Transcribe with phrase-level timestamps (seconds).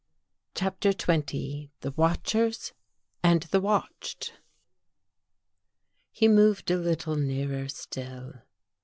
[0.55, 2.73] CHAPTER XX THE WATCHERS
[3.21, 4.33] AND THE WATCHED
[6.15, 8.41] H e moved a little nearer still.